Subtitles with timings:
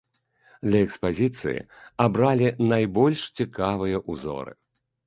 [0.69, 1.63] Для экспазіцыі
[2.07, 4.53] абралі найбольш цікавыя ўзоры.